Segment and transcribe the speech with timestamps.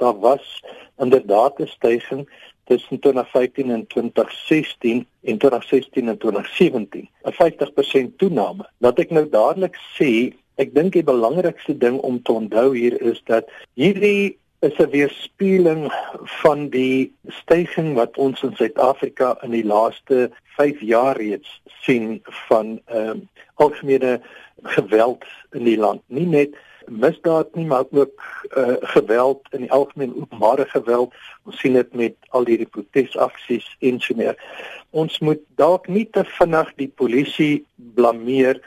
[0.00, 0.62] Daar was
[0.98, 2.30] inderdaad 'n stygings
[2.64, 8.68] tussen 2015 en 2016 en 2016 en 2017 'n 50% toename.
[8.78, 13.22] Wat ek nou dadelik sê, ek dink die belangrikste ding om te onthou hier is
[13.24, 13.44] dat
[13.74, 15.92] hierdie is 'n weerspieëling
[16.42, 22.80] van die stygings wat ons in Suid-Afrika in die laaste 5 jaar reeds sien van
[22.86, 24.20] ehm um, algemene
[24.62, 26.02] geweld in die land.
[26.06, 26.56] Nie net
[26.86, 28.22] misdaad nie, maar ook
[28.56, 31.14] uh, geweld in die algemeen openbare geweld.
[31.44, 34.36] Ons sien dit met al hierdie protesaksies en so meer.
[34.90, 38.60] Ons moet dalk nie te vinnig die polisie blameer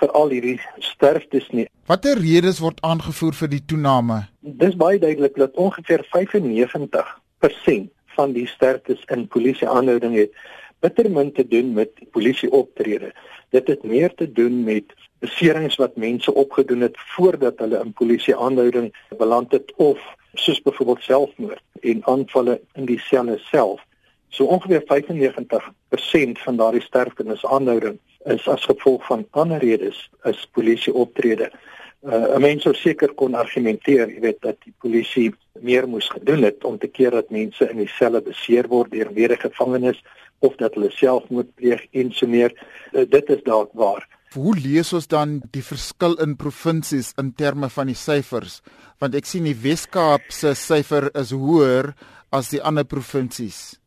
[0.00, 1.66] vir al hierdie sterftes nie.
[1.88, 4.22] Watter redes word aangevoer vir die toename?
[4.40, 10.32] Dis baie duidelik dat ongeveer 95% van die sterftes in polisieaanhouding het
[10.80, 13.12] bitter min te doen met polisie optrede.
[13.50, 18.36] Dit het meer te doen met beserings wat mense opgedoen het voordat hulle in polisie
[18.36, 20.00] aanhouding beland het of
[20.34, 23.80] soos byvoorbeeld selfmoord en aanvalle in die selle self.
[24.28, 30.94] So ongeveer 95% van daardie sterftes aanhouding is as gevolg van ander redes is polisie
[30.94, 31.50] optrede.
[32.06, 36.44] Uh, 'n mens sou seker kon argumenteer, jy weet dat die polisie meer moes gedoen
[36.46, 39.98] het om te keer dat mense in die selle beseer word deur medegevangenes
[40.46, 42.54] of dat hulle selfmoord pleeg en so meer.
[42.92, 44.06] Uh, dit is dalk waar.
[44.36, 48.60] Hoe lees ons dan die verskil in provinsies in terme van die syfers?
[49.02, 51.90] Want ek sien die Wes-Kaap se syfer is hoër
[52.30, 53.80] as die ander provinsies.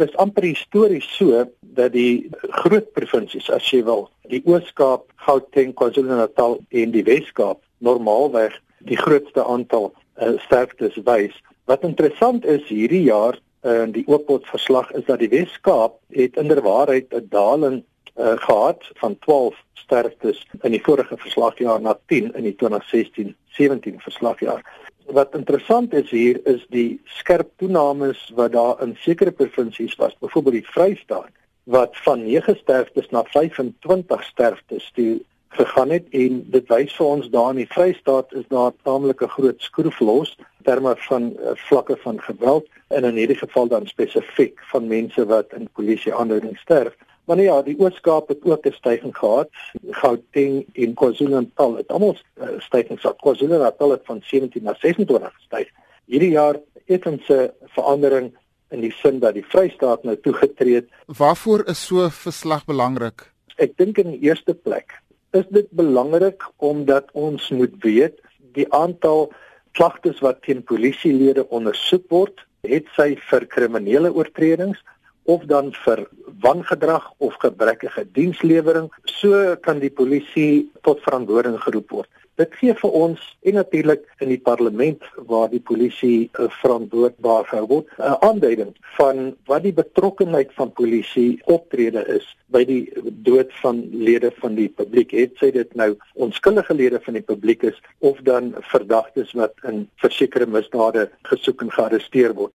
[0.00, 1.44] Dit is amper histories so
[1.76, 2.30] dat die
[2.62, 9.44] groot provinsies, as jy wil, die Oos-Kaap, Gauteng, KwaZulu-Natal en die Wes-Kaap normaalweg die grootste
[9.44, 11.34] aantal uh, sterftes wys.
[11.64, 16.36] Wat interessant is hierdie jaar in uh, die Oopot verslag is dat die Wes-Kaap het
[16.36, 17.82] inderwaarheid 'n daling
[18.16, 24.62] uh, gehad van 12 sterftes in die vorige verslagjaar na 10 in die 2016-17 verslagjaar.
[25.06, 30.62] Wat interessant is hier is die skerp toenames wat daar in sekere provinsies was, byvoorbeeld
[30.62, 31.30] die Vrystaat
[31.66, 35.20] wat van 9 sterftes na 25 sterftes toe
[35.56, 39.28] gegaan het en dit wys vir ons daar in die Vrystaat is daar 'n taamlike
[39.28, 44.86] groot skroeflos terme van uh, vlakke van geweld en in hierdie geval dan spesifiek van
[44.86, 46.94] mense wat in polisie aanhouding sterf.
[47.26, 49.50] Maar nee, ja, die Oos-Kaap het ook 'n stygings gehad.
[49.90, 53.16] Gauteng en KwaZulu-Natal het almal uh, stygings gehad.
[53.16, 55.68] KwaZulu-Natal het van 17 na 26 gestyg.
[56.04, 58.36] Hierdie jaar het ons 'n verandering
[58.70, 60.88] in die sin dat die Vrystaat nou toegetree het.
[61.06, 63.32] Waarvoor is so verslag belangrik?
[63.56, 65.02] Ek dink in die eerste plek
[65.32, 68.20] is dit belangrik omdat ons moet weet
[68.56, 69.32] die aantal
[69.76, 74.80] klagtes wat teen polisielede ondersoek word, het sy vir kriminele oortredings
[75.26, 76.06] of dan vir
[76.40, 82.10] wangedrag of gebrekkige dienslewering, so kan die polisie tot verantwoording geroep word.
[82.36, 87.66] Dit gee vir ons en natuurlik in die parlement waar die polisie uh, verantwoordbaar gehou
[87.70, 92.92] word, 'n uh, aanduiding van wat die betrokkeheid van polisie optrede is by die
[93.24, 95.16] dood van lede van die publiek.
[95.16, 99.88] Het sy dit nou onskuldige lede van die publiek is of dan verdagtes wat in
[100.04, 102.52] versekerde misdade gesoek en gearresteer word.